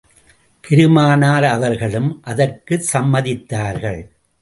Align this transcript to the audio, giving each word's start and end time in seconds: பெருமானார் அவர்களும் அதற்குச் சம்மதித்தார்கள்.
பெருமானார் 0.63 1.43
அவர்களும் 1.43 2.19
அதற்குச் 2.23 2.89
சம்மதித்தார்கள். 2.93 4.01